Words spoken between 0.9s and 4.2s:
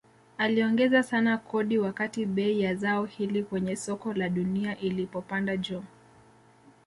sana kodi wakati bei ya zao hili kwenye soko